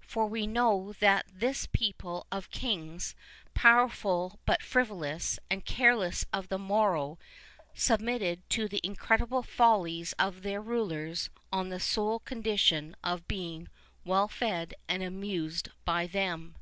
[II 0.00 0.08
29] 0.08 0.08
For 0.08 0.26
we 0.30 0.46
know 0.46 0.92
that 1.00 1.26
this 1.30 1.66
people 1.66 2.26
of 2.32 2.48
kings, 2.50 3.14
powerful 3.52 4.40
but 4.46 4.62
frivolous, 4.62 5.38
and 5.50 5.66
careless 5.66 6.24
of 6.32 6.48
the 6.48 6.58
morrow, 6.58 7.18
submitted 7.74 8.48
to 8.48 8.68
the 8.68 8.80
incredible 8.82 9.42
follies 9.42 10.14
of 10.14 10.40
their 10.40 10.62
rulers 10.62 11.28
on 11.52 11.68
the 11.68 11.78
sole 11.78 12.20
condition 12.20 12.96
of 13.04 13.28
being 13.28 13.68
well 14.02 14.28
fed 14.28 14.72
and 14.88 15.02
amused 15.02 15.68
by 15.84 16.06
them. 16.06 16.54